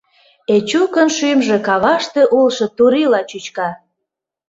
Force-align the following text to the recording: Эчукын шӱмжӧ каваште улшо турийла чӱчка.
Эчукын 0.55 1.07
шӱмжӧ 1.17 1.57
каваште 1.67 2.21
улшо 2.37 2.65
турийла 2.75 3.21
чӱчка. 3.29 3.69